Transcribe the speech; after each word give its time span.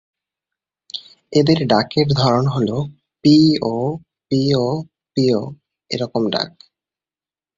এদের 1.33 1.59
ডাকের 1.67 2.07
ধরন 2.13 2.45
হল 2.47 2.69
"পি---ও 3.23 3.75
পি---ও 4.31 4.67
পি---ও" 5.17 5.41
এরকম 5.91 6.23
ডাক। 6.29 6.51